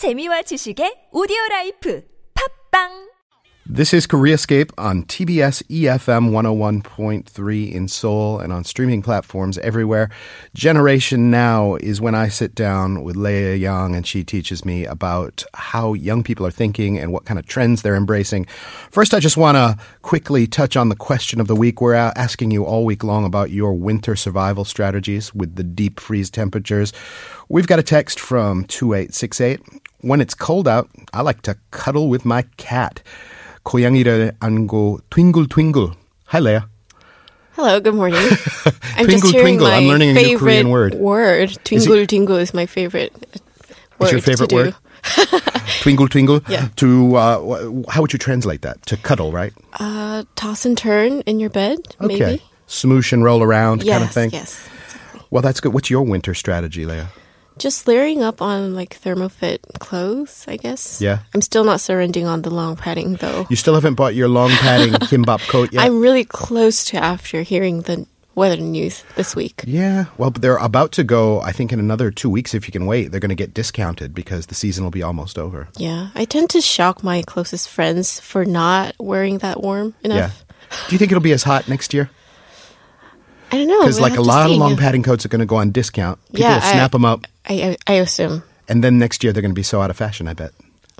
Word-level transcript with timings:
재미와 0.00 0.48
지식의 0.48 1.10
오디오 1.12 1.36
라이프 1.50 2.02
팝빵 2.32 3.10
This 3.72 3.92
is 3.92 4.06
Koreascape 4.06 4.72
on 4.78 5.04
TBS 5.04 5.62
EFM 5.68 6.30
101.3 6.32 7.70
in 7.70 7.86
Seoul 7.86 8.40
and 8.40 8.50
on 8.50 8.64
streaming 8.64 9.02
platforms 9.02 9.58
everywhere. 9.58 10.08
Generation 10.54 11.30
Now 11.30 11.76
is 11.76 12.00
when 12.00 12.14
I 12.14 12.28
sit 12.28 12.54
down 12.54 13.04
with 13.04 13.14
Leah 13.14 13.54
Young 13.56 13.94
and 13.94 14.06
she 14.06 14.24
teaches 14.24 14.64
me 14.64 14.86
about 14.86 15.44
how 15.54 15.92
young 15.92 16.24
people 16.24 16.44
are 16.46 16.50
thinking 16.50 16.98
and 16.98 17.12
what 17.12 17.26
kind 17.26 17.38
of 17.38 17.46
trends 17.46 17.82
they're 17.82 17.94
embracing. 17.94 18.46
First, 18.90 19.14
I 19.14 19.20
just 19.20 19.36
want 19.36 19.56
to 19.56 19.76
quickly 20.02 20.48
touch 20.48 20.76
on 20.76 20.88
the 20.88 20.96
question 20.96 21.40
of 21.40 21.46
the 21.46 21.54
week. 21.54 21.80
We're 21.80 21.94
asking 21.94 22.50
you 22.50 22.64
all 22.64 22.86
week 22.86 23.04
long 23.04 23.24
about 23.26 23.50
your 23.50 23.74
winter 23.74 24.16
survival 24.16 24.64
strategies 24.64 25.32
with 25.34 25.54
the 25.56 25.62
deep 25.62 26.00
freeze 26.00 26.30
temperatures. 26.30 26.92
We've 27.50 27.68
got 27.68 27.78
a 27.78 27.84
text 27.84 28.18
from 28.18 28.64
2868. 28.64 29.60
When 30.01 30.21
it's 30.21 30.33
cold 30.33 30.67
out, 30.67 30.89
I 31.13 31.21
like 31.21 31.41
to 31.43 31.55
cuddle 31.71 32.09
with 32.09 32.25
my 32.25 32.43
cat. 32.57 33.01
고양이를 33.65 34.33
안고 34.39 34.99
twinkle 35.09 35.47
twinkle. 35.47 35.93
Hi, 36.27 36.39
Leah. 36.39 36.67
Hello, 37.55 37.79
good 37.79 37.95
morning. 37.95 38.19
I'm 38.97 39.05
Twinkle, 39.05 39.31
just 39.31 39.33
hearing 39.33 39.57
twinkle. 39.57 39.67
my 39.67 39.75
I'm 39.77 39.87
learning 39.87 40.09
a 40.11 40.13
new 40.13 40.23
favorite 40.23 40.39
Korean 40.39 40.69
word. 40.69 40.93
Word. 40.95 41.57
Twinkle, 41.63 42.05
twinkle 42.05 42.35
is 42.35 42.53
my 42.53 42.65
favorite 42.65 43.13
word. 43.97 44.07
Is 44.07 44.11
your 44.11 44.21
favorite 44.21 44.49
to 44.49 44.55
word? 44.55 44.75
Do. 45.15 45.39
Twinkle 45.81 46.07
twinkle. 46.09 46.41
Yeah. 46.49 46.67
To 46.77 47.15
uh, 47.15 47.39
wh- 47.39 47.89
how 47.89 48.01
would 48.01 48.11
you 48.13 48.19
translate 48.19 48.61
that? 48.63 48.85
To 48.87 48.97
cuddle, 48.97 49.31
right? 49.31 49.53
Uh, 49.79 50.23
toss 50.35 50.65
and 50.65 50.77
turn 50.77 51.21
in 51.21 51.39
your 51.39 51.49
bed, 51.49 51.79
Okay. 52.01 52.19
maybe. 52.19 52.43
Smoosh 52.67 53.13
and 53.13 53.23
roll 53.23 53.41
around 53.41 53.83
Yes, 53.83 53.93
kind 53.97 54.03
of 54.03 54.11
thing. 54.13 54.29
yes. 54.33 54.59
Well, 55.31 55.41
that's 55.41 55.59
good. 55.61 55.73
What's 55.73 55.89
your 55.89 56.03
winter 56.03 56.33
strategy, 56.33 56.85
Leah? 56.85 57.07
Just 57.60 57.86
layering 57.86 58.22
up 58.22 58.40
on 58.40 58.74
like 58.74 58.98
thermofit 59.00 59.60
clothes, 59.78 60.46
I 60.48 60.56
guess. 60.56 61.00
Yeah. 61.00 61.18
I'm 61.34 61.42
still 61.42 61.62
not 61.62 61.80
surrendering 61.80 62.26
on 62.26 62.40
the 62.42 62.48
long 62.50 62.74
padding 62.74 63.16
though. 63.16 63.46
You 63.50 63.56
still 63.56 63.74
haven't 63.74 63.94
bought 63.94 64.14
your 64.14 64.28
long 64.28 64.48
padding 64.50 64.94
kimbap 65.12 65.46
coat 65.48 65.70
yet. 65.72 65.84
I'm 65.84 66.00
really 66.00 66.24
close 66.24 66.84
to 66.86 66.96
after 66.96 67.42
hearing 67.42 67.82
the 67.82 68.06
weather 68.34 68.56
news 68.56 69.04
this 69.16 69.36
week. 69.36 69.62
yeah, 69.66 70.06
well, 70.16 70.30
but 70.30 70.40
they're 70.40 70.56
about 70.56 70.92
to 70.92 71.04
go. 71.04 71.40
I 71.42 71.52
think 71.52 71.70
in 71.72 71.78
another 71.80 72.10
two 72.10 72.30
weeks, 72.30 72.54
if 72.54 72.66
you 72.66 72.72
can 72.72 72.86
wait, 72.86 73.10
they're 73.10 73.20
going 73.20 73.28
to 73.28 73.34
get 73.34 73.52
discounted 73.52 74.14
because 74.14 74.46
the 74.46 74.54
season 74.54 74.82
will 74.84 74.90
be 74.90 75.02
almost 75.02 75.36
over. 75.38 75.68
Yeah, 75.76 76.08
I 76.14 76.24
tend 76.24 76.48
to 76.50 76.62
shock 76.62 77.02
my 77.04 77.20
closest 77.22 77.68
friends 77.68 78.18
for 78.20 78.46
not 78.46 78.94
wearing 78.98 79.38
that 79.38 79.60
warm 79.60 79.92
enough. 80.02 80.44
Yeah. 80.46 80.76
Do 80.88 80.94
you 80.94 80.98
think 80.98 81.10
it'll 81.12 81.20
be 81.20 81.32
as 81.32 81.42
hot 81.42 81.68
next 81.68 81.92
year? 81.92 82.08
I 83.52 83.58
don't 83.58 83.66
know. 83.66 83.80
Because 83.80 84.00
like 84.00 84.16
a 84.16 84.22
lot 84.22 84.48
of 84.48 84.56
long 84.56 84.76
padding 84.76 85.02
coats 85.02 85.26
are 85.26 85.28
going 85.28 85.40
to 85.40 85.46
go 85.46 85.56
on 85.56 85.72
discount. 85.72 86.18
People 86.28 86.40
Yeah, 86.42 86.54
will 86.54 86.60
snap 86.62 86.84
I- 86.84 86.88
them 86.88 87.04
up, 87.04 87.26
I, 87.50 87.76
I 87.86 87.94
assume 87.94 88.42
and 88.70 88.84
then 88.84 88.98
next 88.98 89.22
year 89.22 89.32
they're 89.32 89.42
going 89.42 89.50
to 89.50 89.54
be 89.54 89.64
so 89.64 89.82
out 89.82 89.90
of 89.90 89.96
fashion. 89.96 90.28
I 90.28 90.32
bet 90.32 90.52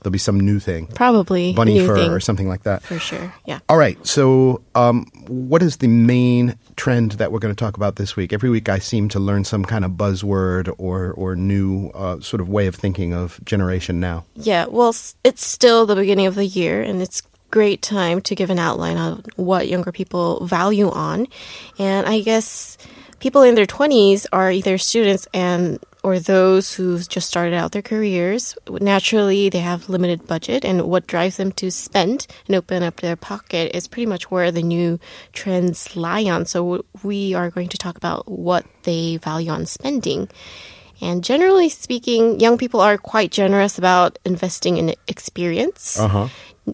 there'll 0.03 0.13
be 0.13 0.19
some 0.19 0.41
new 0.41 0.59
thing, 0.59 0.89
probably 0.89 1.53
bunny 1.53 1.75
new 1.75 1.87
fur 1.87 1.97
thing 1.97 2.11
or 2.11 2.21
something 2.21 2.49
like 2.49 2.65
that. 2.65 2.83
for 2.83 2.99
sure. 2.99 3.33
Yeah. 3.47 3.61
All 3.69 3.79
right. 3.79 4.05
So, 4.07 4.61
um, 4.75 5.07
what 5.29 5.63
is 5.63 5.77
the 5.77 5.87
main 5.87 6.59
trend 6.77 7.13
that 7.13 7.31
we're 7.31 7.39
going 7.39 7.55
to 7.55 7.59
talk 7.59 7.77
about 7.77 7.97
this 7.97 8.17
week? 8.17 8.33
Every 8.33 8.51
week, 8.51 8.69
I 8.69 8.81
seem 8.81 9.09
to 9.11 9.21
learn 9.21 9.45
some 9.45 9.65
kind 9.65 9.85
of 9.85 9.93
buzzword 9.93 10.75
or 10.79 11.13
or 11.13 11.37
new 11.37 11.91
uh, 11.91 12.21
sort 12.21 12.41
of 12.41 12.49
way 12.49 12.67
of 12.67 12.75
thinking 12.75 13.15
of 13.15 13.43
generation 13.45 14.01
now. 14.01 14.25
Yeah, 14.35 14.67
well, 14.67 14.95
it's 15.23 15.45
still 15.47 15.87
the 15.87 15.97
beginning 15.97 16.27
of 16.27 16.35
the 16.35 16.47
year, 16.47 16.83
and 16.83 17.01
it's 17.01 17.23
great 17.53 17.83
time 17.83 18.21
to 18.23 18.35
give 18.35 18.51
an 18.51 18.59
outline 18.59 18.97
on 18.97 19.25
what 19.37 19.69
younger 19.69 19.93
people 19.93 20.45
value 20.47 20.91
on. 20.91 21.27
And 21.79 22.07
I 22.07 22.21
guess 22.21 22.79
people 23.21 23.43
in 23.43 23.55
their 23.55 23.67
20s 23.67 24.27
are 24.33 24.51
either 24.51 24.79
students 24.79 25.29
and 25.35 25.79
or 26.03 26.19
those 26.19 26.75
who've 26.75 27.09
just 27.09 27.29
started 27.29 27.55
out 27.55 27.73
their 27.73 27.83
careers. 27.83 28.57
Naturally, 28.69 29.49
they 29.49 29.59
have 29.59 29.89
limited 29.89 30.27
budget, 30.27 30.65
and 30.65 30.83
what 30.83 31.07
drives 31.07 31.37
them 31.37 31.53
to 31.53 31.71
spend 31.71 32.27
and 32.47 32.57
open 32.57 32.83
up 32.83 32.97
their 32.97 33.17
pocket 33.17 33.77
is 33.77 33.89
pretty 33.89 34.07
much 34.07 34.31
where 34.31 34.51
the 34.51 34.63
new 34.63 34.99
trends 35.33 35.97
lie 35.97 36.25
on. 36.25 36.47
So 36.47 36.85
we 37.03 37.35
are 37.35 37.51
going 37.51 37.69
to 37.69 37.79
talk 37.79 37.97
about 37.97 38.31
what 38.31 38.65
they 38.85 39.19
value 39.19 39.51
on 39.51 39.67
spending. 39.67 40.29
And 41.03 41.25
generally 41.25 41.69
speaking, 41.69 42.41
young 42.41 42.59
people 42.59 42.81
are 42.81 42.99
quite 42.99 43.31
generous 43.31 43.79
about 43.79 44.19
investing 44.25 44.77
in 44.77 44.95
experience, 45.09 45.99
uh-huh. 45.99 46.29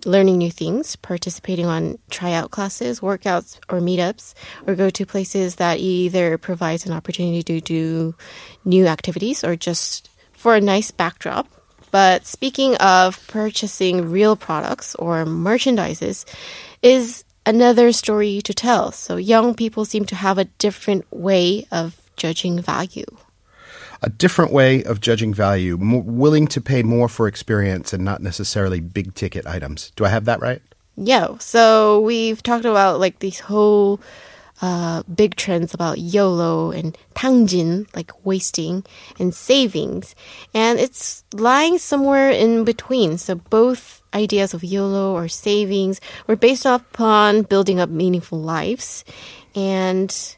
Learning 0.05 0.39
new 0.39 0.51
things, 0.51 0.97
participating 0.97 1.67
on 1.67 1.99
tryout 2.11 2.51
classes, 2.51 3.01
workouts, 3.01 3.59
or 3.69 3.81
meetups, 3.81 4.34
or 4.67 4.75
go 4.75 4.91
to 4.91 5.07
places 5.07 5.57
that 5.57 5.79
either 5.79 6.39
provides 6.39 6.87
an 6.87 6.93
opportunity 6.93 7.43
to 7.43 7.61
do 7.61 8.15
new 8.65 8.87
activities 8.87 9.45
or 9.45 9.56
just 9.56 10.11
for 10.33 10.55
a 10.55 10.61
nice 10.61 10.91
backdrop. 10.91 11.49
But 11.91 12.27
speaking 12.27 12.77
of 12.77 13.25
purchasing 13.29 14.11
real 14.11 14.37
products 14.37 14.95
or 14.97 15.25
merchandises, 15.25 16.25
is 16.83 17.25
another 17.47 17.93
story 17.93 18.41
to 18.43 18.53
tell. 18.53 18.93
So 18.93 19.17
young 19.17 19.55
people 19.55 19.85
seem 19.85 20.05
to 20.06 20.15
have 20.15 20.39
a 20.39 20.45
different 20.45 21.05
way 21.11 21.67
of 21.71 21.97
judging 22.17 22.61
value. 22.61 23.06
A 24.06 24.09
different 24.09 24.53
way 24.53 24.84
of 24.84 25.00
judging 25.00 25.34
value, 25.34 25.77
more 25.77 26.00
willing 26.00 26.47
to 26.49 26.61
pay 26.61 26.83
more 26.83 27.09
for 27.09 27.27
experience 27.27 27.93
and 27.93 28.05
not 28.05 28.22
necessarily 28.22 28.81
big 28.81 29.15
ticket 29.15 29.47
items. 29.47 29.91
Do 29.97 30.05
I 30.05 30.09
have 30.09 30.25
that 30.27 30.41
right? 30.41 30.62
Yeah. 30.97 31.37
So 31.39 32.00
we've 32.00 32.43
talked 32.43 32.65
about 32.65 33.00
like 33.00 33.19
these 33.19 33.41
whole 33.41 34.00
uh, 34.62 35.03
big 35.15 35.37
trends 35.37 35.75
about 35.75 35.99
YOLO 35.99 36.71
and 36.71 36.97
tangjin, 37.15 37.87
like 37.94 38.12
wasting, 38.25 38.84
and 39.19 39.34
savings. 39.34 40.15
And 40.55 40.78
it's 40.78 41.25
lying 41.34 41.78
somewhere 41.78 42.31
in 42.31 42.65
between. 42.65 43.19
So 43.19 43.34
both 43.34 44.03
ideas 44.15 44.55
of 44.55 44.65
YOLO 44.65 45.12
or 45.12 45.28
savings 45.28 46.00
were 46.27 46.37
based 46.37 46.65
upon 46.65 47.43
building 47.43 47.81
up 47.81 47.91
meaningful 47.91 48.41
lives. 48.41 49.05
And 49.55 50.36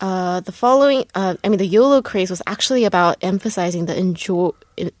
uh, 0.00 0.40
the 0.40 0.52
following, 0.52 1.04
uh, 1.14 1.34
I 1.42 1.48
mean, 1.48 1.58
the 1.58 1.66
YOLO 1.66 2.02
craze 2.02 2.30
was 2.30 2.42
actually 2.46 2.84
about 2.84 3.16
emphasizing 3.22 3.86
the 3.86 3.98
enjoy, 3.98 4.50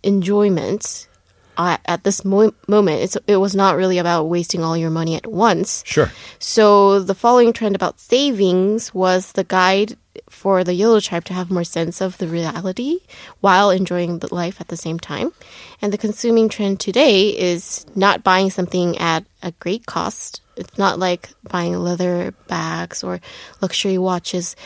enjoyment 0.02 1.08
uh, 1.56 1.76
at 1.86 2.04
this 2.04 2.24
mo- 2.24 2.54
moment. 2.66 3.02
It's, 3.02 3.16
it 3.26 3.36
was 3.36 3.54
not 3.54 3.76
really 3.76 3.98
about 3.98 4.24
wasting 4.24 4.62
all 4.62 4.76
your 4.76 4.90
money 4.90 5.16
at 5.16 5.26
once. 5.26 5.82
Sure. 5.86 6.10
So 6.38 7.00
the 7.00 7.14
following 7.14 7.52
trend 7.52 7.74
about 7.74 8.00
savings 8.00 8.94
was 8.94 9.32
the 9.32 9.44
guide 9.44 9.96
for 10.28 10.64
the 10.64 10.74
YOLO 10.74 11.00
tribe 11.00 11.24
to 11.26 11.32
have 11.34 11.50
more 11.50 11.64
sense 11.64 12.00
of 12.00 12.18
the 12.18 12.28
reality 12.28 13.00
while 13.40 13.70
enjoying 13.70 14.18
the 14.18 14.32
life 14.34 14.60
at 14.60 14.68
the 14.68 14.76
same 14.76 14.98
time. 14.98 15.32
And 15.80 15.92
the 15.92 15.98
consuming 15.98 16.48
trend 16.48 16.80
today 16.80 17.28
is 17.30 17.86
not 17.94 18.24
buying 18.24 18.50
something 18.50 18.98
at 18.98 19.24
a 19.42 19.52
great 19.52 19.86
cost. 19.86 20.42
It's 20.56 20.76
not 20.76 20.98
like 20.98 21.30
buying 21.44 21.78
leather 21.78 22.32
bags 22.48 23.04
or 23.04 23.20
luxury 23.60 23.98
watches. 23.98 24.56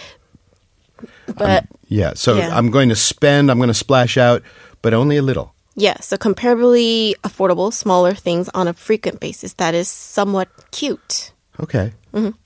But 1.37 1.67
Yeah. 1.89 2.15
So 2.15 2.37
Yeah. 2.37 2.57
I'm 2.57 2.71
going 2.71 2.89
to 2.89 2.97
spend, 2.97 3.51
I'm 3.51 3.59
going 3.59 3.69
to 3.69 3.75
splash 3.75 4.17
out, 4.17 4.43
but 4.83 4.95
only 4.95 5.17
a 5.17 5.23
little. 5.23 5.55
yeah, 5.75 5.97
so 6.01 6.17
comparably 6.17 7.15
affordable, 7.25 7.73
smaller 7.73 8.15
things 8.15 8.49
on 8.55 8.69
a 8.69 8.75
frequent 8.75 9.21
basis 9.21 9.55
that 9.55 9.75
is 9.75 9.89
somewhat 9.89 10.49
cute. 10.71 11.33
Okay. 11.61 11.93
Mm-hmm. 12.13 12.37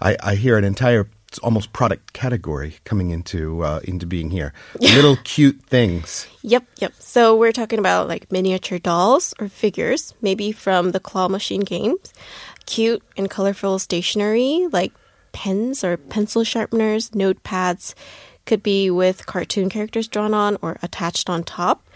I, 0.00 0.16
I 0.22 0.34
hear 0.36 0.56
an 0.56 0.64
entire 0.64 1.08
it's 1.28 1.38
almost 1.38 1.72
product 1.72 2.12
category 2.12 2.74
coming 2.82 3.10
into 3.10 3.62
uh, 3.62 3.78
into 3.84 4.04
being 4.04 4.30
here. 4.30 4.52
Little 4.80 5.16
cute 5.22 5.62
things. 5.62 6.26
Yep, 6.42 6.64
yep. 6.78 6.92
So 6.98 7.36
we're 7.36 7.52
talking 7.52 7.78
about 7.78 8.08
like 8.08 8.32
miniature 8.32 8.80
dolls 8.80 9.32
or 9.38 9.48
figures, 9.48 10.12
maybe 10.20 10.50
from 10.50 10.90
the 10.90 10.98
claw 10.98 11.28
machine 11.28 11.60
games. 11.60 12.12
Cute 12.66 13.02
and 13.16 13.30
colorful 13.30 13.78
stationery 13.78 14.66
like 14.72 14.92
pens 15.32 15.82
or 15.84 15.96
pencil 15.96 16.44
sharpeners, 16.44 17.10
notepads, 17.10 17.94
could 18.46 18.62
be 18.62 18.90
with 18.90 19.26
cartoon 19.26 19.68
characters 19.68 20.08
drawn 20.08 20.34
on 20.34 20.56
or 20.62 20.78
attached 20.82 21.30
on 21.30 21.44
top. 21.44 21.86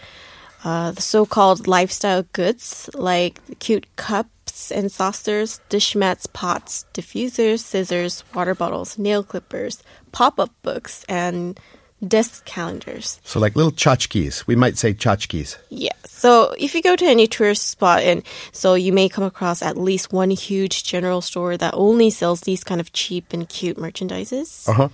Uh, 0.63 0.91
the 0.91 1.01
so-called 1.01 1.67
lifestyle 1.67 2.23
goods 2.33 2.89
like 2.95 3.39
cute 3.59 3.85
cups 3.97 4.71
and 4.71 4.91
saucers, 4.91 5.59
dish 5.69 5.95
mats, 5.95 6.25
pots, 6.27 6.85
diffusers, 6.93 7.59
scissors, 7.59 8.23
water 8.33 8.55
bottles, 8.55 8.97
nail 8.97 9.23
clippers, 9.23 9.83
pop-up 10.11 10.51
books, 10.63 11.05
and 11.07 11.59
desk 12.05 12.45
calendars. 12.45 13.19
So 13.23 13.39
like 13.39 13.55
little 13.55 13.71
tchotchkes. 13.71 14.47
We 14.47 14.55
might 14.55 14.77
say 14.77 14.93
tchotchkes. 14.93 15.57
Yeah. 15.69 15.93
So 16.05 16.53
if 16.57 16.73
you 16.75 16.81
go 16.81 16.95
to 16.95 17.05
any 17.05 17.27
tourist 17.27 17.67
spot, 17.67 18.01
and 18.03 18.23
so 18.51 18.73
you 18.73 18.91
may 18.93 19.09
come 19.09 19.23
across 19.23 19.61
at 19.61 19.77
least 19.77 20.13
one 20.13 20.29
huge 20.31 20.83
general 20.83 21.21
store 21.21 21.57
that 21.57 21.73
only 21.75 22.09
sells 22.09 22.41
these 22.41 22.63
kind 22.63 22.81
of 22.81 22.93
cheap 22.93 23.33
and 23.33 23.47
cute 23.47 23.77
merchandises. 23.77 24.67
Uh 24.67 24.73
huh. 24.73 24.89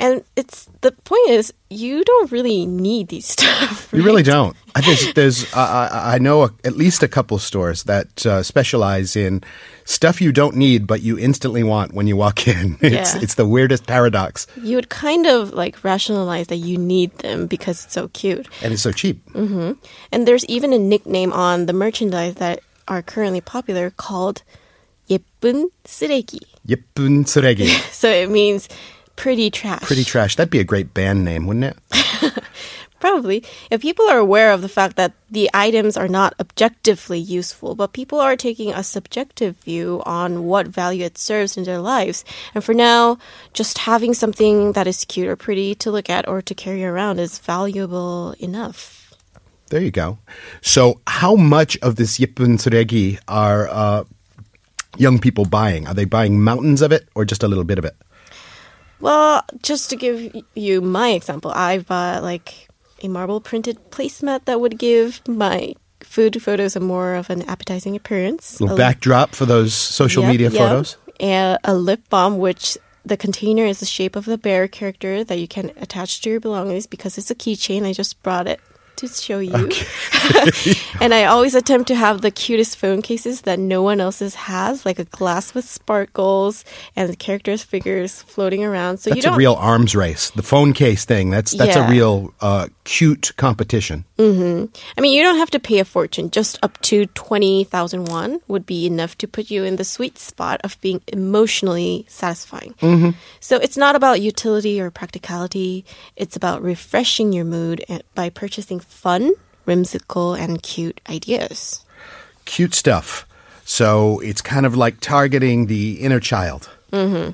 And 0.00 0.24
it's 0.34 0.64
the 0.80 0.92
point 1.04 1.28
is 1.28 1.52
you 1.68 2.02
don't 2.04 2.32
really 2.32 2.64
need 2.64 3.08
these 3.08 3.26
stuff. 3.36 3.92
You 3.92 4.00
really 4.02 4.22
right? 4.24 4.32
don't. 4.32 4.56
I- 4.74 4.80
There's, 4.80 5.12
there's 5.12 5.38
uh, 5.52 5.60
I 5.92 6.14
I 6.14 6.18
know 6.18 6.44
a, 6.44 6.50
at 6.64 6.72
least 6.72 7.02
a 7.02 7.08
couple 7.08 7.36
stores 7.38 7.84
that 7.84 8.24
uh, 8.24 8.40
specialize 8.42 9.12
in 9.14 9.44
stuff 9.84 10.22
you 10.24 10.32
don't 10.32 10.56
need 10.56 10.86
but 10.86 11.02
you 11.04 11.18
instantly 11.20 11.60
want 11.62 11.92
when 11.92 12.06
you 12.08 12.16
walk 12.16 12.48
in. 12.48 12.78
It's 12.80 13.12
Yeah. 13.14 13.20
it's 13.20 13.34
the 13.36 13.44
weirdest 13.44 13.84
paradox, 13.86 14.46
You 14.56 14.76
would 14.80 14.88
kind 14.88 15.26
of 15.28 15.52
like 15.52 15.84
rationalize 15.84 16.46
that 16.48 16.64
you 16.64 16.78
need 16.80 17.12
them 17.20 17.44
because 17.46 17.84
it's 17.84 17.92
so 17.92 18.08
cute. 18.16 18.48
and 18.64 18.72
it's 18.72 18.80
so 18.80 18.92
cheap. 18.96 19.20
And 19.36 20.24
there's 20.24 20.46
even 20.48 20.72
a 20.72 20.78
nickname 20.80 21.28
on 21.36 21.66
the 21.68 21.74
merchandise 21.76 22.36
that 22.40 22.60
are 22.88 23.02
currently 23.04 23.42
popular 23.44 23.90
called 23.92 24.40
예쁜 25.10 25.68
쓰레기. 25.84 26.40
예쁜 26.68 27.24
쓰레기, 27.28 27.68
So 27.92 28.08
it 28.08 28.30
means 28.30 28.68
Pretty 29.15 29.49
Trash. 29.49 29.81
Pretty 29.81 30.03
Trash. 30.03 30.35
That'd 30.35 30.51
be 30.51 30.59
a 30.59 30.63
great 30.63 30.93
band 30.93 31.23
name, 31.23 31.47
wouldn't 31.47 31.75
it? 31.91 32.33
Probably. 32.99 33.43
If 33.69 33.81
people 33.81 34.07
are 34.09 34.17
aware 34.17 34.51
of 34.51 34.61
the 34.61 34.69
fact 34.69 34.95
that 34.95 35.13
the 35.29 35.49
items 35.53 35.95
are 35.95 36.07
not 36.07 36.33
objectively 36.39 37.19
useful, 37.19 37.75
but 37.75 37.93
people 37.93 38.19
are 38.19 38.35
taking 38.35 38.73
a 38.73 38.83
subjective 38.83 39.57
view 39.57 40.01
on 40.05 40.45
what 40.45 40.67
value 40.67 41.05
it 41.05 41.17
serves 41.17 41.55
in 41.55 41.65
their 41.65 41.79
lives. 41.79 42.25
And 42.55 42.63
for 42.63 42.73
now, 42.73 43.19
just 43.53 43.79
having 43.79 44.13
something 44.13 44.71
that 44.71 44.87
is 44.87 45.05
cute 45.05 45.27
or 45.27 45.35
pretty 45.35 45.75
to 45.75 45.91
look 45.91 46.09
at 46.09 46.27
or 46.27 46.41
to 46.41 46.55
carry 46.55 46.83
around 46.83 47.19
is 47.19 47.37
valuable 47.37 48.33
enough. 48.39 49.13
There 49.69 49.81
you 49.81 49.91
go. 49.91 50.17
So, 50.61 51.01
how 51.07 51.35
much 51.35 51.77
of 51.83 51.97
this 51.97 52.17
Yippun 52.17 52.57
Suregi 52.57 53.19
are 53.27 53.67
uh, 53.67 54.03
young 54.97 55.19
people 55.19 55.45
buying? 55.45 55.87
Are 55.87 55.93
they 55.93 56.05
buying 56.05 56.41
mountains 56.41 56.81
of 56.81 56.91
it 56.91 57.09
or 57.13 57.25
just 57.25 57.43
a 57.43 57.47
little 57.47 57.63
bit 57.63 57.77
of 57.77 57.85
it? 57.85 57.95
Well, 59.05 59.43
just 59.61 59.91
to 59.91 59.95
give 59.95 60.33
you 60.55 60.81
my 60.81 61.09
example, 61.11 61.51
I 61.53 61.77
bought 61.77 62.23
like 62.23 62.67
a 63.03 63.07
marble 63.07 63.39
printed 63.39 63.77
placemat 63.91 64.45
that 64.45 64.59
would 64.59 64.79
give 64.79 65.21
my 65.27 65.75
food 66.01 66.41
photos 66.41 66.75
a 66.75 66.79
more 66.79 67.13
of 67.13 67.29
an 67.29 67.43
appetizing 67.43 67.95
appearance. 67.95 68.59
little 68.59 68.75
A- 68.75 68.77
backdrop 68.77 69.35
for 69.35 69.45
those 69.45 69.73
social 69.75 70.23
Yep, 70.23 70.31
media 70.31 70.49
yep. 70.49 70.57
photos. 70.61 70.97
And 71.19 71.59
a 71.63 71.75
lip 71.75 72.01
balm, 72.09 72.39
which 72.39 72.77
the 73.05 73.15
container 73.15 73.65
is 73.65 73.79
the 73.79 73.85
shape 73.85 74.15
of 74.15 74.25
the 74.25 74.39
bear 74.39 74.67
character 74.67 75.23
that 75.23 75.37
you 75.37 75.47
can 75.47 75.71
attach 75.77 76.21
to 76.21 76.29
your 76.31 76.39
belongings 76.39 76.87
because 76.87 77.19
it's 77.19 77.29
a 77.29 77.35
keychain. 77.35 77.85
I 77.85 77.93
just 77.93 78.21
brought 78.23 78.47
it 78.47 78.59
to 78.97 79.07
show 79.07 79.39
you. 79.39 79.53
and 81.01 81.13
I 81.13 81.25
always 81.25 81.55
attempt 81.55 81.87
to 81.89 81.95
have 81.95 82.21
the 82.21 82.31
cutest 82.31 82.77
phone 82.77 83.01
cases 83.01 83.41
that 83.41 83.59
no 83.59 83.81
one 83.81 83.99
else's 83.99 84.35
has, 84.35 84.85
like 84.85 84.99
a 84.99 85.05
glass 85.05 85.53
with 85.53 85.65
sparkles 85.65 86.63
and 86.95 87.09
the 87.09 87.15
characters' 87.15 87.63
figures 87.63 88.21
floating 88.23 88.63
around. 88.63 88.97
So 88.97 89.09
you 89.09 89.15
That's 89.15 89.25
a 89.25 89.29
don't 89.29 89.37
real 89.37 89.53
arms 89.55 89.95
race. 89.95 90.29
The 90.31 90.43
phone 90.43 90.73
case 90.73 91.05
thing. 91.05 91.29
That's 91.29 91.51
that's 91.51 91.75
Yeah. 91.75 91.87
a 91.87 91.91
real 91.91 92.33
uh, 92.41 92.67
cute 92.85 93.33
competition. 93.35 94.05
Mm-hmm. 94.17 94.73
I 94.97 95.01
mean, 95.01 95.13
you 95.13 95.21
don't 95.21 95.37
have 95.37 95.51
to 95.51 95.59
pay 95.59 95.79
a 95.79 95.85
fortune. 95.85 96.31
Just 96.31 96.57
up 96.63 96.79
to 96.83 97.07
20,000 97.07 98.05
won 98.05 98.39
would 98.47 98.65
be 98.65 98.85
enough 98.85 99.17
to 99.17 99.27
put 99.27 99.51
you 99.51 99.65
in 99.65 99.75
the 99.75 99.83
sweet 99.83 100.17
spot 100.17 100.61
of 100.63 100.79
being 100.79 101.01
emotionally 101.07 102.05
satisfying. 102.07 102.73
Mm-hmm. 102.81 103.09
So 103.41 103.57
it's 103.57 103.75
not 103.75 103.95
about 103.95 104.21
utility 104.21 104.79
or 104.79 104.89
practicality. 104.91 105.83
It's 106.15 106.37
about 106.37 106.61
refreshing 106.61 107.33
your 107.33 107.45
mood 107.45 107.83
by 108.13 108.29
purchasing 108.29 108.79
fun, 108.79 109.33
whimsical, 109.65 110.33
and 110.33 110.63
cute 110.63 111.01
ideas. 111.09 111.83
Cute 112.45 112.73
stuff. 112.73 113.27
So 113.65 114.19
it's 114.19 114.41
kind 114.41 114.65
of 114.65 114.77
like 114.77 114.99
targeting 115.01 115.65
the 115.65 115.93
inner 116.01 116.19
child. 116.19 116.69
Mm-hmm. 116.91 117.31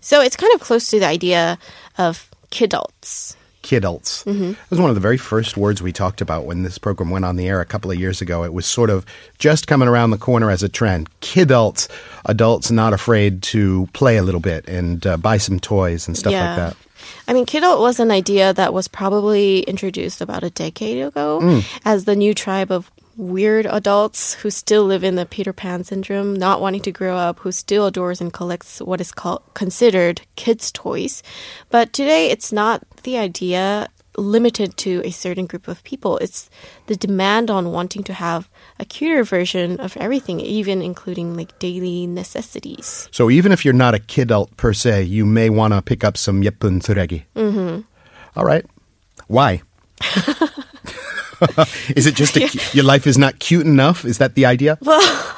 So 0.00 0.20
it's 0.20 0.36
kind 0.36 0.52
of 0.54 0.60
close 0.60 0.90
to 0.90 0.98
the 0.98 1.06
idea 1.06 1.56
of 1.96 2.28
kidults. 2.50 3.36
Kidults. 3.70 4.24
Mm-hmm. 4.24 4.50
It 4.50 4.56
was 4.70 4.80
one 4.80 4.90
of 4.90 4.96
the 4.96 5.00
very 5.00 5.16
first 5.16 5.56
words 5.56 5.80
we 5.80 5.92
talked 5.92 6.20
about 6.20 6.44
when 6.44 6.64
this 6.64 6.76
program 6.76 7.08
went 7.10 7.24
on 7.24 7.36
the 7.36 7.46
air 7.48 7.60
a 7.60 7.64
couple 7.64 7.88
of 7.92 8.00
years 8.00 8.20
ago. 8.20 8.42
It 8.42 8.52
was 8.52 8.66
sort 8.66 8.90
of 8.90 9.06
just 9.38 9.68
coming 9.68 9.86
around 9.86 10.10
the 10.10 10.18
corner 10.18 10.50
as 10.50 10.64
a 10.64 10.68
trend. 10.68 11.08
Kidults, 11.20 11.88
adults 12.24 12.72
not 12.72 12.92
afraid 12.92 13.42
to 13.44 13.88
play 13.92 14.16
a 14.16 14.24
little 14.24 14.40
bit 14.40 14.66
and 14.68 15.06
uh, 15.06 15.16
buy 15.16 15.38
some 15.38 15.60
toys 15.60 16.08
and 16.08 16.16
stuff 16.18 16.32
like 16.32 16.56
that. 16.56 16.76
I 17.28 17.32
mean, 17.32 17.46
kidult 17.46 17.80
was 17.80 18.00
an 18.00 18.10
idea 18.10 18.52
that 18.54 18.74
was 18.74 18.88
probably 18.88 19.60
introduced 19.60 20.20
about 20.20 20.42
a 20.42 20.50
decade 20.50 21.04
ago 21.04 21.38
Mm. 21.40 21.64
as 21.84 22.04
the 22.06 22.16
new 22.16 22.34
tribe 22.34 22.72
of 22.72 22.90
weird 23.17 23.65
adults 23.65 24.33
who 24.33 24.49
still 24.49 24.83
live 24.83 25.03
in 25.03 25.15
the 25.15 25.25
Peter 25.25 25.53
Pan 25.53 25.83
syndrome, 25.83 26.33
not 26.33 26.61
wanting 26.61 26.81
to 26.81 26.91
grow 26.91 27.15
up, 27.15 27.39
who 27.39 27.51
still 27.51 27.85
adores 27.85 28.19
and 28.19 28.33
collects 28.33 28.79
what 28.79 28.99
is 28.99 29.11
called 29.11 29.41
considered 29.53 30.21
kids' 30.35 30.71
toys. 30.71 31.23
But 31.69 31.93
today, 31.93 32.29
it's 32.29 32.51
not 32.51 32.83
the 33.03 33.17
idea 33.17 33.87
limited 34.17 34.77
to 34.77 35.01
a 35.03 35.11
certain 35.11 35.45
group 35.45 35.67
of 35.67 35.83
people. 35.83 36.17
It's 36.19 36.49
the 36.87 36.95
demand 36.95 37.49
on 37.49 37.71
wanting 37.71 38.03
to 38.03 38.13
have 38.13 38.49
a 38.79 38.85
cuter 38.85 39.23
version 39.23 39.79
of 39.79 39.97
everything, 39.97 40.39
even 40.39 40.81
including 40.81 41.35
like 41.35 41.57
daily 41.59 42.07
necessities. 42.07 43.09
So 43.11 43.29
even 43.29 43.51
if 43.51 43.65
you're 43.65 43.73
not 43.73 43.95
a 43.95 43.99
kidult 43.99 44.55
per 44.57 44.73
se, 44.73 45.03
you 45.03 45.25
may 45.25 45.49
want 45.49 45.73
to 45.73 45.81
pick 45.81 46.03
up 46.03 46.17
some 46.17 46.43
예쁜 46.43 46.81
쓰레기. 46.81 47.23
Mm-hmm. 47.35 47.81
All 48.35 48.45
right. 48.45 48.65
Why? 49.27 49.61
is 51.96 52.06
it 52.06 52.14
just 52.14 52.36
a, 52.36 52.48
your 52.72 52.84
life 52.84 53.06
is 53.06 53.18
not 53.18 53.38
cute 53.38 53.66
enough? 53.66 54.04
Is 54.04 54.18
that 54.18 54.34
the 54.34 54.46
idea? 54.46 54.78
Well, 54.90 55.36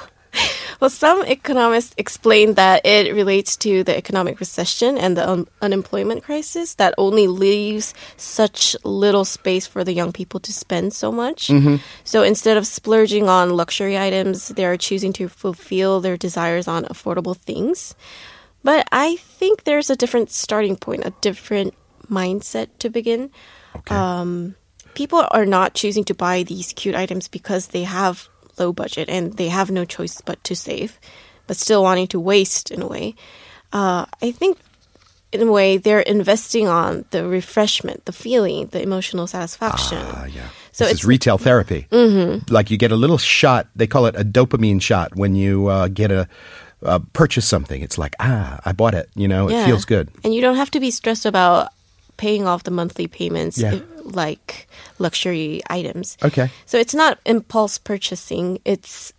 well, 0.80 0.90
some 0.90 1.22
economists 1.26 1.94
explain 1.96 2.54
that 2.54 2.84
it 2.84 3.14
relates 3.14 3.56
to 3.58 3.84
the 3.84 3.96
economic 3.96 4.40
recession 4.40 4.98
and 4.98 5.16
the 5.16 5.28
un- 5.28 5.46
unemployment 5.60 6.24
crisis 6.24 6.74
that 6.74 6.92
only 6.98 7.28
leaves 7.28 7.94
such 8.16 8.74
little 8.82 9.24
space 9.24 9.64
for 9.64 9.84
the 9.84 9.92
young 9.92 10.10
people 10.10 10.40
to 10.40 10.52
spend 10.52 10.92
so 10.92 11.12
much. 11.12 11.50
So 12.02 12.24
instead 12.24 12.56
of 12.56 12.66
splurging 12.66 13.28
on 13.28 13.50
luxury 13.50 13.96
items, 13.96 14.48
they 14.48 14.64
are 14.64 14.76
choosing 14.76 15.12
to 15.12 15.28
fulfill 15.28 16.00
their 16.00 16.16
desires 16.16 16.66
on 16.66 16.84
affordable 16.86 17.36
things. 17.36 17.94
But 18.64 18.88
I 18.90 19.16
think 19.16 19.62
there's 19.62 19.88
a 19.88 19.94
different 19.94 20.32
starting 20.32 20.74
point, 20.74 21.04
a 21.04 21.12
different 21.20 21.74
mindset 22.10 22.68
to 22.80 22.90
begin. 22.90 23.30
Um, 23.88 24.56
people 24.94 25.26
are 25.30 25.46
not 25.46 25.74
choosing 25.74 26.04
to 26.04 26.14
buy 26.14 26.42
these 26.42 26.72
cute 26.74 26.94
items 26.94 27.28
because 27.28 27.68
they 27.68 27.84
have 27.84 28.28
low 28.58 28.72
budget 28.72 29.08
and 29.08 29.34
they 29.34 29.48
have 29.48 29.70
no 29.70 29.84
choice 29.84 30.20
but 30.20 30.42
to 30.44 30.54
save, 30.54 30.98
but 31.46 31.56
still 31.56 31.82
wanting 31.82 32.06
to 32.08 32.20
waste 32.20 32.70
in 32.70 32.82
a 32.82 32.86
way. 32.86 33.14
Uh, 33.72 34.04
I 34.20 34.30
think, 34.32 34.58
in 35.32 35.40
a 35.48 35.50
way, 35.50 35.78
they're 35.78 36.00
investing 36.00 36.68
on 36.68 37.04
the 37.10 37.26
refreshment, 37.26 38.04
the 38.04 38.12
feeling, 38.12 38.66
the 38.68 38.82
emotional 38.82 39.26
satisfaction. 39.26 39.98
Ah, 40.00 40.26
yeah. 40.26 40.48
So 40.72 40.84
this 40.84 40.94
it's 40.94 41.04
retail 41.04 41.38
therapy. 41.38 41.86
Mm-hmm. 41.90 42.52
Like 42.52 42.70
you 42.70 42.76
get 42.76 42.92
a 42.92 42.96
little 42.96 43.18
shot. 43.18 43.68
They 43.74 43.86
call 43.86 44.06
it 44.06 44.14
a 44.16 44.24
dopamine 44.24 44.80
shot 44.82 45.16
when 45.16 45.34
you 45.34 45.68
uh, 45.68 45.88
get 45.88 46.10
a 46.10 46.28
uh, 46.84 46.98
purchase 47.14 47.46
something. 47.46 47.80
It's 47.82 47.96
like 47.96 48.14
ah, 48.20 48.60
I 48.64 48.72
bought 48.72 48.94
it. 48.94 49.08
You 49.14 49.28
know, 49.28 49.48
it 49.48 49.52
Yeah. 49.52 49.66
feels 49.66 49.84
good. 49.86 50.08
And 50.24 50.34
you 50.34 50.40
don't 50.42 50.56
have 50.56 50.70
to 50.72 50.80
be 50.80 50.90
stressed 50.90 51.24
about 51.26 51.68
paying 52.18 52.46
off 52.46 52.64
the 52.64 52.70
monthly 52.70 53.06
payments 53.06 53.56
Yeah. 53.58 53.80
Like 54.04 54.68
luxury 54.98 55.60
items. 55.68 56.16
Okay. 56.22 56.50
So 56.66 56.78
it's 56.78 56.94
not 56.94 57.18
impulse 57.24 57.78
purchasing. 57.78 58.58
It's 58.64 59.12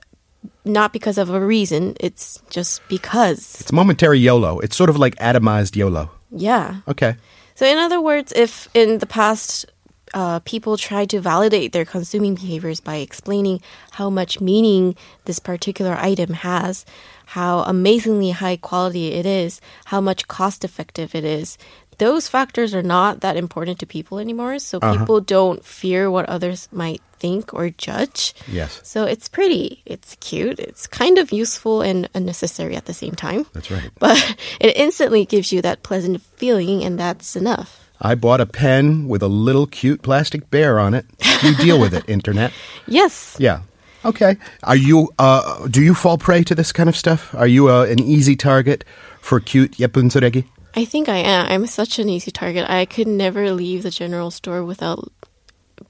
not 0.66 0.94
because 0.94 1.18
of 1.18 1.30
a 1.30 1.40
reason. 1.40 1.96
It's 2.00 2.42
just 2.50 2.82
because. 2.88 3.60
It's 3.62 3.72
momentary 3.72 4.20
YOLO. 4.20 4.60
It's 4.60 4.76
sort 4.76 4.90
of 4.90 4.98
like 4.98 5.16
atomized 5.16 5.76
YOLO. 5.76 6.12
Yeah. 6.32 6.82
Okay. 6.88 7.16
So 7.56 7.66
in 7.66 7.78
other 7.78 8.02
words, 8.02 8.34
if 8.36 8.68
in 8.74 8.98
the 8.98 9.06
past 9.06 9.66
uh, 10.14 10.40
people 10.40 10.78
tried 10.78 11.10
to 11.10 11.20
validate 11.20 11.72
their 11.72 11.86
consuming 11.86 12.36
behaviors 12.36 12.80
by 12.80 12.98
explaining 12.98 13.62
how 13.92 14.10
much 14.10 14.40
meaning 14.40 14.96
this 15.26 15.40
particular 15.40 15.96
item 15.96 16.34
has, 16.34 16.86
how 17.26 17.60
amazingly 17.62 18.32
high 18.32 18.58
quality 18.58 19.14
it 19.14 19.26
is, 19.26 19.60
how 19.86 20.00
much 20.00 20.28
cost 20.28 20.64
effective 20.64 21.16
it 21.16 21.24
is, 21.24 21.58
those 22.03 22.29
factors 22.29 22.75
are 22.75 22.83
not 22.83 23.21
that 23.21 23.37
important 23.37 23.79
to 23.81 23.87
people 23.87 24.19
anymore. 24.19 24.59
So 24.59 24.81
people 24.81 25.21
don't 25.21 25.65
fear 25.65 26.11
what 26.11 26.29
others 26.29 26.69
might 26.71 27.03
think 27.19 27.53
or 27.53 27.71
judge. 27.71 28.35
Yes. 28.47 28.81
So 28.85 29.05
it's 29.05 29.29
pretty, 29.29 29.83
it's 29.85 30.17
cute, 30.21 30.61
it's 30.61 30.87
kind 30.87 31.19
of 31.19 31.33
useful 31.33 31.83
and 31.83 32.09
unnecessary 32.15 32.77
at 32.77 32.87
the 32.87 32.95
same 32.95 33.15
time. 33.15 33.47
That's 33.53 33.71
right. 33.71 33.91
But 33.99 34.37
it 34.61 34.77
instantly 34.77 35.25
gives 35.25 35.53
you 35.53 35.61
that 35.63 35.83
pleasant 35.83 36.23
feeling, 36.23 36.85
and 36.85 36.99
that's 36.99 37.35
enough. 37.35 37.91
I 38.01 38.15
bought 38.15 38.41
a 38.41 38.47
pen 38.47 39.09
with 39.09 39.23
a 39.23 39.29
little 39.29 39.67
cute 39.67 40.03
plastic 40.03 40.49
bear 40.51 40.79
on 40.79 40.95
it. 40.95 41.05
You 41.43 41.57
deal 41.57 41.81
with 41.81 41.93
it, 41.93 42.05
internet. 42.09 42.53
Yes. 42.87 43.37
Yeah. 43.41 43.63
Okay. 44.05 44.37
Are 44.63 44.77
you? 44.77 45.11
Uh, 45.19 45.67
do 45.67 45.83
you 45.83 45.95
fall 45.95 46.17
prey 46.17 46.45
to 46.45 46.55
this 46.55 46.71
kind 46.71 46.89
of 46.89 46.95
stuff? 46.95 47.35
Are 47.35 47.49
you 47.49 47.69
uh, 47.69 47.87
an 47.91 47.99
easy 47.99 48.37
target 48.37 48.85
for 49.21 49.41
cute 49.41 49.77
예쁜 49.79 50.09
쓰레기? 50.11 50.45
I 50.76 50.86
think 50.86 51.08
I 51.10 51.18
am. 51.18 51.46
I'm 51.48 51.68
such 51.68 52.00
an 52.00 52.10
easy 52.10 52.32
target. 52.32 52.70
I 52.70 52.86
could 52.86 53.08
never 53.08 53.52
leave 53.52 53.84
the 53.84 53.92
general 53.92 54.32
store 54.32 54.64
without 54.64 55.12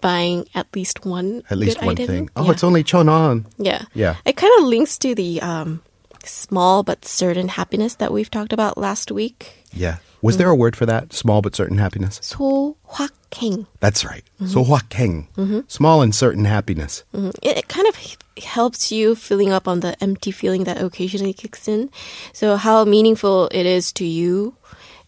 buying 0.01 0.47
at 0.55 0.67
least 0.75 1.05
one 1.05 1.43
At 1.49 1.57
least 1.57 1.79
one 1.81 1.89
item. 1.91 2.07
thing. 2.07 2.29
Oh, 2.35 2.45
yeah. 2.45 2.51
it's 2.51 2.63
only 2.63 2.83
chonon. 2.83 3.45
yeah. 3.57 3.83
Yeah. 3.93 4.15
It 4.25 4.35
kind 4.35 4.51
of 4.59 4.65
links 4.65 4.97
to 4.99 5.15
the 5.15 5.41
um, 5.41 5.81
small 6.25 6.83
but 6.83 7.05
certain 7.05 7.47
happiness 7.47 7.95
that 7.95 8.11
we've 8.11 8.29
talked 8.31 8.51
about 8.53 8.77
last 8.77 9.11
week. 9.11 9.63
Yeah. 9.71 9.97
Was 10.22 10.36
there 10.36 10.48
a 10.50 10.54
word 10.56 10.74
for 10.74 10.84
that? 10.86 11.12
Small 11.12 11.42
but 11.42 11.54
certain 11.54 11.78
happiness? 11.78 12.18
소확행. 12.22 13.66
That's 13.80 14.04
right. 14.04 14.24
소확행. 14.42 15.26
Small 15.68 16.02
and 16.02 16.14
certain 16.14 16.44
happiness. 16.44 17.04
Mhm. 17.14 17.34
It 17.42 17.68
kind 17.68 17.86
of 17.86 17.96
h- 17.98 18.18
helps 18.42 18.90
you 18.90 19.14
filling 19.14 19.52
up 19.52 19.68
on 19.68 19.80
the 19.80 19.94
empty 20.02 20.30
feeling 20.30 20.64
that 20.64 20.82
occasionally 20.82 21.32
kicks 21.32 21.68
in. 21.68 21.90
So 22.32 22.56
how 22.56 22.84
meaningful 22.84 23.48
it 23.52 23.66
is 23.66 23.92
to 23.94 24.04
you 24.04 24.54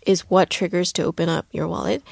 is 0.07 0.23
what 0.31 0.49
triggers 0.51 0.93
to 0.95 1.05
open 1.05 1.29
up 1.29 1.47
your 1.53 1.67
wallet. 1.69 2.03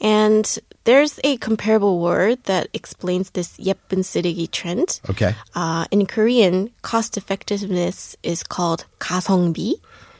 And 0.00 0.46
there's 0.84 1.18
a 1.24 1.36
comparable 1.38 1.98
word 2.00 2.38
that 2.44 2.68
explains 2.74 3.30
this 3.30 3.56
예쁜 3.58 4.02
쓰레기 4.04 4.50
trend. 4.50 5.00
Okay. 5.08 5.34
Uh, 5.54 5.86
in 5.90 6.06
Korean, 6.06 6.70
cost 6.82 7.16
effectiveness 7.16 8.16
is 8.22 8.42
called 8.42 8.84
가성비. 8.98 9.74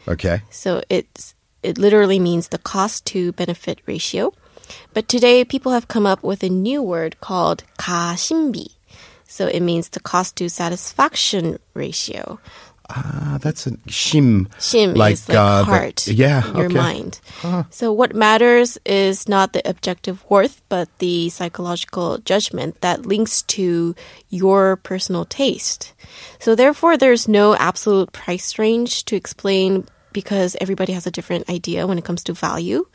Okay. 0.09 0.43
So 0.50 0.83
it's 0.88 1.35
it 1.62 1.79
literally 1.79 2.19
means 2.19 2.49
the 2.49 2.59
cost 2.59 3.07
to 3.07 3.33
benefit 3.33 3.81
ratio. 3.87 4.33
But 4.93 5.09
today 5.09 5.45
people 5.45 5.73
have 5.73 5.88
come 5.88 6.07
up 6.07 6.23
with 6.23 6.43
a 6.43 6.49
new 6.49 6.83
word 6.83 7.21
called 7.21 7.64
가심비. 7.79 8.69
So 9.26 9.47
it 9.47 9.61
means 9.61 9.88
the 9.88 10.00
cost 10.00 10.37
to 10.37 10.49
satisfaction 10.49 11.59
ratio. 11.75 12.38
Ah, 12.91 13.38
that's 13.41 13.67
a 13.67 13.73
shim. 13.88 14.47
Shim 14.61 14.95
Like, 14.95 15.14
is 15.14 15.29
like 15.29 15.38
uh, 15.38 15.59
the- 15.61 15.64
heart, 15.64 16.07
yeah, 16.07 16.45
your 16.53 16.67
okay. 16.67 16.75
mind. 16.76 17.19
So 17.71 17.91
what 17.93 18.14
matters 18.14 18.76
is 18.85 19.26
not 19.26 19.55
the 19.55 19.67
objective 19.67 20.23
worth, 20.29 20.61
but 20.69 20.88
the 20.99 21.31
psychological 21.31 22.19
judgment 22.19 22.83
that 22.83 23.07
links 23.07 23.41
to 23.57 23.95
your 24.29 24.76
personal 24.76 25.25
taste. 25.25 25.95
So 26.38 26.55
therefore, 26.55 26.99
there's 26.99 27.26
no 27.26 27.57
absolute 27.57 28.12
price 28.12 28.59
range 28.59 29.07
to 29.07 29.17
explain 29.17 29.88
because 30.13 30.56
everybody 30.62 30.94
has 30.94 31.06
a 31.08 31.12
different 31.12 31.50
idea 31.50 31.86
when 31.88 31.98
it 31.98 32.06
comes 32.06 32.24
to 32.25 32.34
value. 32.34 32.86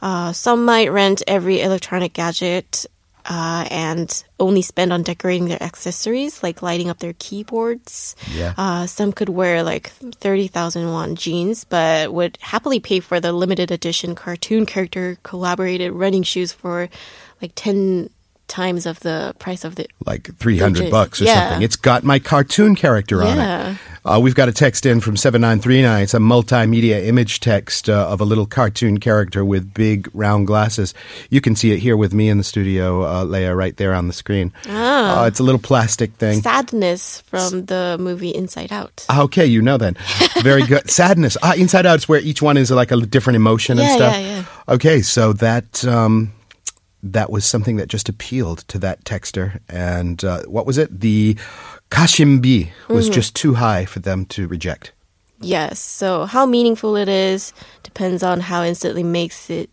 Uh, 0.00 0.32
some 0.32 0.64
might 0.64 0.90
rent 0.90 1.22
every 1.26 1.60
electronic 1.60 2.12
gadget 2.12 2.86
uh, 3.24 3.66
and 3.70 4.24
only 4.40 4.62
spend 4.62 4.92
on 4.92 5.04
decorating 5.04 5.46
their 5.46 5.62
accessories, 5.62 6.42
like 6.42 6.60
lighting 6.60 6.90
up 6.90 6.98
their 6.98 7.12
keyboards. 7.20 8.16
Yeah. 8.34 8.52
Uh, 8.58 8.86
some 8.88 9.12
could 9.12 9.28
wear 9.28 9.62
like 9.62 9.90
30,000 9.90 10.90
won 10.90 11.14
jeans, 11.14 11.62
but 11.62 12.12
would 12.12 12.36
happily 12.40 12.80
pay 12.80 12.98
for 12.98 13.20
the 13.20 13.32
limited 13.32 13.70
edition 13.70 14.16
cartoon 14.16 14.66
character 14.66 15.18
collaborated 15.22 15.92
running 15.92 16.24
shoes 16.24 16.50
for 16.52 16.88
like 17.40 17.52
10 17.54 18.10
times 18.48 18.86
of 18.86 18.98
the 19.00 19.34
price 19.38 19.64
of 19.64 19.76
the. 19.76 19.86
like 20.04 20.34
300 20.36 20.78
Legit. 20.80 20.90
bucks 20.90 21.22
or 21.22 21.26
Yeah. 21.26 21.48
something. 21.50 21.62
It's 21.62 21.76
got 21.76 22.02
my 22.02 22.18
cartoon 22.18 22.74
character 22.74 23.22
on 23.22 23.36
Yeah. 23.36 23.70
it. 23.70 23.76
Uh, 24.04 24.18
we've 24.20 24.34
got 24.34 24.48
a 24.48 24.52
text 24.52 24.84
in 24.84 25.00
from 25.00 25.16
7939. 25.16 26.02
It's 26.02 26.12
a 26.14 26.18
multimedia 26.18 27.06
image 27.06 27.38
text 27.38 27.88
uh, 27.88 28.08
of 28.08 28.20
a 28.20 28.24
little 28.24 28.46
cartoon 28.46 28.98
character 28.98 29.44
with 29.44 29.72
big 29.72 30.08
round 30.12 30.48
glasses. 30.48 30.92
You 31.30 31.40
can 31.40 31.54
see 31.54 31.70
it 31.70 31.78
here 31.78 31.96
with 31.96 32.12
me 32.12 32.28
in 32.28 32.36
the 32.36 32.42
studio, 32.42 33.04
uh, 33.06 33.22
Leah, 33.22 33.54
right 33.54 33.76
there 33.76 33.94
on 33.94 34.08
the 34.08 34.12
screen. 34.12 34.52
Ah. 34.68 35.22
Uh, 35.22 35.26
it's 35.28 35.38
a 35.38 35.44
little 35.44 35.60
plastic 35.60 36.14
thing. 36.14 36.42
Sadness 36.42 37.20
from 37.22 37.66
the 37.66 37.96
movie 38.00 38.30
Inside 38.30 38.72
Out. 38.72 39.06
Ah, 39.08 39.22
Okay, 39.22 39.46
you 39.46 39.62
know 39.62 39.76
then. 39.78 39.96
Very 40.42 40.64
good. 40.66 40.90
Sadness. 40.90 41.36
Ah, 41.40 41.54
Inside 41.54 41.86
Out 41.86 41.98
is 41.98 42.08
where 42.08 42.20
each 42.20 42.42
one 42.42 42.56
is 42.56 42.72
like 42.72 42.90
a 42.90 42.96
different 42.96 43.36
emotion 43.36 43.78
and 43.78 43.88
Yeah, 43.88 43.94
stuff. 43.96 44.14
yeah, 44.14 44.20
yeah. 44.20 44.44
Okay, 44.74 45.02
so 45.02 45.32
that 45.34 45.84
um, 45.84 46.32
that 47.02 47.30
was 47.30 47.44
something 47.44 47.76
that 47.76 47.88
just 47.88 48.08
appealed 48.08 48.60
to 48.68 48.78
that 48.78 49.04
texter. 49.04 49.58
And 49.68 50.22
uh, 50.24 50.42
what 50.44 50.66
was 50.66 50.78
it? 50.78 51.00
The 51.00 51.36
kashimbi 51.90 52.70
was 52.88 53.06
Mm-hmm. 53.06 53.14
just 53.14 53.34
too 53.36 53.54
high 53.54 53.84
for 53.84 53.98
them 54.00 54.24
to 54.26 54.46
reject. 54.48 54.92
Yes. 55.40 55.80
So 55.80 56.26
how 56.26 56.46
meaningful 56.46 56.96
it 56.96 57.08
is 57.08 57.52
depends 57.82 58.22
on 58.22 58.40
how 58.40 58.62
instantly 58.62 59.02
makes 59.02 59.50
it 59.50 59.68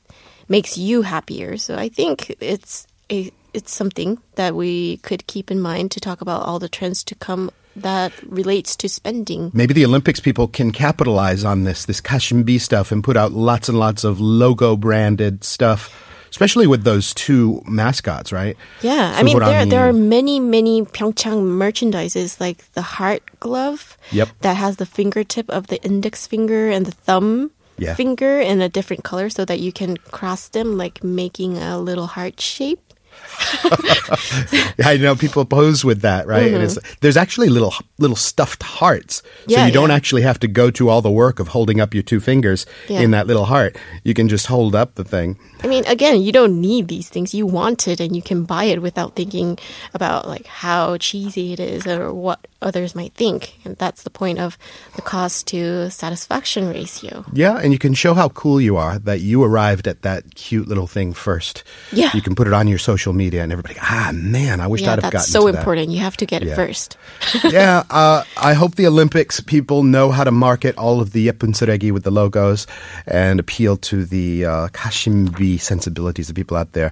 makes 0.47 0.77
you 0.77 1.03
happier. 1.03 1.57
So 1.57 1.75
I 1.75 1.89
think 1.89 2.35
it's 2.39 2.87
a 3.11 3.31
it's 3.53 3.73
something 3.73 4.17
that 4.35 4.55
we 4.55 4.97
could 4.97 5.25
keep 5.27 5.51
in 5.51 5.59
mind 5.59 5.91
to 5.91 5.99
talk 5.99 6.21
about 6.21 6.43
all 6.43 6.59
the 6.59 6.69
trends 6.69 7.03
to 7.05 7.15
come 7.15 7.51
that 7.75 8.11
relates 8.23 8.75
to 8.77 8.89
spending. 8.89 9.51
Maybe 9.53 9.73
the 9.73 9.85
Olympics 9.85 10.19
people 10.19 10.47
can 10.47 10.71
capitalize 10.71 11.43
on 11.45 11.63
this, 11.63 11.85
this 11.85 12.01
kashimbi 12.01 12.59
stuff, 12.59 12.91
and 12.91 13.03
put 13.03 13.15
out 13.15 13.31
lots 13.31 13.69
and 13.69 13.79
lots 13.79 14.03
of 14.03 14.19
logo 14.19 14.75
branded 14.75 15.43
stuff, 15.43 15.93
especially 16.29 16.67
with 16.67 16.83
those 16.83 17.13
two 17.13 17.61
mascots, 17.65 18.31
right? 18.31 18.57
Yeah, 18.81 19.13
so 19.13 19.19
I 19.19 19.23
mean 19.23 19.39
there 19.39 19.47
I 19.47 19.59
mean. 19.59 19.69
there 19.69 19.87
are 19.87 19.93
many 19.93 20.39
many 20.39 20.83
Pyeongchang 20.83 21.43
merchandises 21.57 22.39
like 22.39 22.71
the 22.73 22.81
heart 22.81 23.23
glove 23.39 23.97
yep. 24.11 24.29
that 24.41 24.55
has 24.55 24.77
the 24.77 24.85
fingertip 24.85 25.49
of 25.49 25.67
the 25.67 25.81
index 25.83 26.27
finger 26.27 26.69
and 26.69 26.85
the 26.85 26.91
thumb 26.91 27.51
yeah. 27.77 27.95
finger 27.95 28.39
in 28.39 28.61
a 28.61 28.69
different 28.69 29.03
color 29.03 29.29
so 29.29 29.45
that 29.45 29.59
you 29.59 29.71
can 29.71 29.97
cross 29.97 30.49
them 30.49 30.77
like 30.77 31.03
making 31.03 31.57
a 31.57 31.79
little 31.79 32.07
heart 32.07 32.39
shape. 32.39 32.79
I 34.83 34.97
know 34.99 35.15
people 35.15 35.45
pose 35.45 35.83
with 35.85 36.01
that, 36.01 36.27
right? 36.27 36.53
And 36.53 36.63
it's, 36.63 36.77
there's 37.01 37.17
actually 37.17 37.49
little 37.49 37.73
little 37.97 38.15
stuffed 38.15 38.63
hearts, 38.63 39.15
so 39.15 39.23
Mm-hmm. 39.29 39.51
Yeah, 39.51 39.65
you 39.67 39.71
don't 39.73 39.89
yeah. 39.89 39.95
actually 39.95 40.21
have 40.23 40.39
to 40.39 40.47
go 40.47 40.69
to 40.71 40.89
all 40.89 41.01
the 41.01 41.11
work 41.11 41.39
of 41.39 41.49
holding 41.49 41.79
up 41.81 41.93
your 41.93 42.03
two 42.03 42.19
fingers 42.19 42.65
Yeah. 42.87 43.01
in 43.01 43.11
that 43.11 43.25
little 43.27 43.45
heart. 43.45 43.77
You 44.03 44.13
can 44.13 44.27
just 44.29 44.47
hold 44.47 44.75
up 44.75 44.95
the 44.95 45.03
thing. 45.03 45.37
I 45.63 45.67
mean, 45.67 45.85
again, 45.87 46.21
you 46.21 46.31
don't 46.31 46.61
need 46.61 46.87
these 46.87 47.09
things. 47.09 47.33
You 47.33 47.45
want 47.47 47.87
it 47.87 47.99
and 47.99 48.15
you 48.15 48.21
can 48.21 48.43
buy 48.43 48.65
it 48.65 48.81
without 48.81 49.15
thinking 49.15 49.57
about 49.93 50.27
like 50.27 50.45
how 50.45 50.97
cheesy 50.97 51.53
it 51.53 51.59
is 51.59 51.87
or 51.87 52.13
what 52.13 52.47
others 52.61 52.93
might 52.95 53.13
think. 53.13 53.55
And 53.65 53.75
that's 53.77 54.03
the 54.03 54.09
point 54.09 54.39
of 54.39 54.57
the 54.95 55.01
cost 55.01 55.47
to 55.47 55.89
satisfaction 55.89 56.67
ratio. 56.69 57.23
Yeah, 57.33 57.57
and 57.57 57.71
you 57.71 57.79
can 57.79 57.93
show 57.93 58.13
how 58.13 58.29
cool 58.29 58.59
you 58.59 58.75
are 58.77 58.99
that 58.99 59.21
you 59.21 59.43
arrived 59.43 59.87
at 59.87 60.01
that 60.01 60.35
cute 60.35 60.67
little 60.67 60.87
thing 60.87 61.13
first. 61.13 61.63
Yeah. 61.91 62.11
you 62.13 62.21
can 62.21 62.35
put 62.35 62.47
it 62.47 62.53
on 62.53 62.67
your 62.67 62.77
social 62.79 63.13
media, 63.13 63.43
and 63.43 63.51
everybody, 63.51 63.75
ah, 63.81 64.11
man, 64.13 64.59
I 64.59 64.67
wish 64.67 64.81
yeah, 64.81 64.93
I'd 64.93 65.03
have 65.03 65.11
gotten 65.13 65.27
so 65.31 65.45
to 65.47 65.51
that. 65.53 65.59
important. 65.59 65.89
You 65.89 65.99
have 65.99 66.17
to 66.17 66.25
get 66.25 66.43
Yeah. 66.43 66.53
it 66.53 66.55
first. 66.55 66.97
yeah, 67.49 67.83
uh, 67.89 68.23
I 68.37 68.53
hope 68.53 68.75
the 68.75 68.87
Olympics 68.87 69.39
people 69.39 69.83
know 69.83 70.11
how 70.11 70.23
to 70.23 70.31
market 70.31 70.77
all 70.77 70.99
of 71.01 71.11
the 71.13 71.27
Yepun 71.27 71.53
Suregi 71.53 71.91
with 71.91 72.03
the 72.03 72.11
logos 72.11 72.67
and 73.07 73.39
appeal 73.39 73.77
to 73.77 74.03
the 74.05 74.45
uh, 74.45 74.67
Kashimbi 74.69 75.59
sensibilities 75.61 76.29
of 76.29 76.35
people 76.35 76.57
out 76.57 76.73
there. 76.73 76.91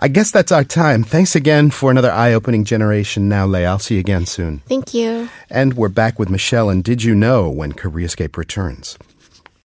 I 0.00 0.08
guess 0.08 0.30
that's 0.30 0.52
our 0.52 0.64
time. 0.64 1.02
Thanks 1.02 1.34
again 1.34 1.70
for 1.70 1.90
another 1.90 2.12
eye-opening 2.12 2.64
generation 2.64 3.28
now, 3.28 3.46
Leigh. 3.46 3.66
I'll 3.66 3.78
see 3.78 3.94
you 3.94 4.00
again 4.00 4.26
soon. 4.26 4.60
Thank 4.68 4.94
you. 4.94 5.07
And 5.50 5.74
we're 5.74 5.88
back 5.88 6.18
with 6.18 6.28
Michelle 6.30 6.70
and 6.70 6.84
Did 6.84 7.02
You 7.02 7.14
Know 7.14 7.48
when 7.48 7.72
Koreascape 7.72 8.36
returns. 8.36 8.98